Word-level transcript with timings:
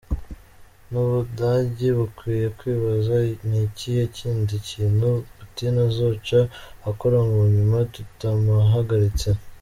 N'Ubudagi 0.89 1.89
bukwiye 1.97 2.47
kwibaza: 2.57 3.15
N'ikihe 3.49 4.03
kindi 4.17 4.53
kintu 4.69 5.09
Putin 5.35 5.75
azoca 5.87 6.39
akora 6.89 7.17
mu 7.29 7.39
nyuma 7.55 7.77
tutamuhagaritse?". 7.93 9.29